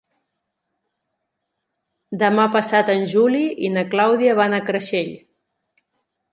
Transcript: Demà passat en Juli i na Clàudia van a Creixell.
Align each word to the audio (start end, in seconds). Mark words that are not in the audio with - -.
Demà 2.23 2.47
passat 2.57 2.91
en 2.95 3.05
Juli 3.13 3.45
i 3.69 3.73
na 3.77 3.87
Clàudia 3.95 4.37
van 4.43 4.59
a 4.59 4.65
Creixell. 4.73 5.17